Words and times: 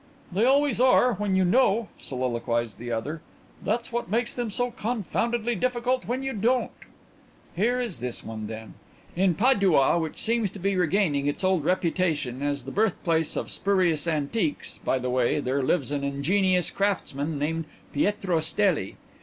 "They 0.31 0.45
always 0.45 0.81
are 0.81 1.13
when 1.13 1.35
you 1.35 1.45
know," 1.45 1.87
soliloquized 1.99 2.79
the 2.79 2.91
other. 2.91 3.21
"That's 3.63 3.91
what 3.93 4.09
makes 4.09 4.33
them 4.33 4.49
so 4.49 4.71
confoundedly 4.71 5.53
difficult 5.53 6.07
when 6.07 6.23
you 6.23 6.33
don't." 6.33 6.71
"Here 7.55 7.79
is 7.79 7.99
this 7.99 8.23
one 8.23 8.47
then. 8.47 8.73
In 9.15 9.35
Padua, 9.35 9.99
which 9.99 10.17
seems 10.17 10.49
to 10.49 10.59
be 10.59 10.75
regaining 10.75 11.27
its 11.27 11.43
old 11.43 11.63
reputation 11.63 12.41
as 12.41 12.63
the 12.63 12.71
birthplace 12.71 13.35
of 13.35 13.51
spurious 13.51 14.07
antiques, 14.07 14.79
by 14.79 14.97
the 14.97 15.11
way, 15.11 15.39
there 15.39 15.61
lives 15.61 15.91
an 15.91 16.03
ingenious 16.03 16.71
craftsman 16.71 17.37
named 17.37 17.65
Pietro 17.93 18.39
Stelli. 18.39 18.95